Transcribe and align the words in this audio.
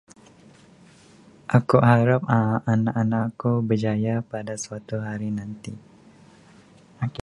Aku 1.57 1.77
arep 1.93 2.21
uhh 2.35 2.55
anak-anak 2.73 3.25
ku 3.41 3.51
berjaya 3.67 4.15
pada 4.31 4.53
suatu 4.63 4.95
hari 5.07 5.29
nanti. 5.39 5.73